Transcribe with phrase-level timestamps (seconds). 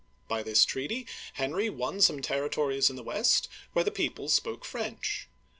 [0.27, 5.29] By this treaty, Henry won some territories in the west where the people spoke French.